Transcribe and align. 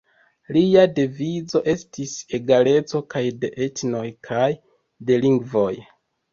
Lia 0.55 0.85
devizo 0.99 1.61
estis 1.73 2.15
egaleco 2.39 3.03
kaj 3.17 3.23
de 3.45 3.53
etnoj 3.69 4.05
kaj 4.31 4.51
de 5.11 5.23
lingvoj. 5.25 5.71